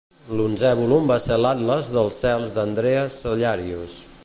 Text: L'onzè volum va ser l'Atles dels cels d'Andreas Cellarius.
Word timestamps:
L'onzè 0.37 0.71
volum 0.79 1.05
va 1.11 1.17
ser 1.25 1.37
l'Atles 1.41 1.91
dels 1.97 2.17
cels 2.23 2.49
d'Andreas 2.57 3.21
Cellarius. 3.21 4.03